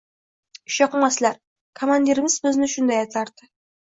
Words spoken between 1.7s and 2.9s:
komandirimiz bizni